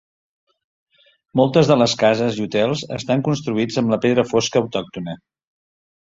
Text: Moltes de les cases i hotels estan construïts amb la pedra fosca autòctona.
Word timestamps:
Moltes 1.41 1.67
de 1.71 1.75
les 1.81 1.93
cases 2.03 2.39
i 2.39 2.45
hotels 2.45 2.81
estan 2.97 3.21
construïts 3.27 3.77
amb 3.81 3.93
la 3.95 3.99
pedra 4.07 4.25
fosca 4.31 4.63
autòctona. 4.63 5.15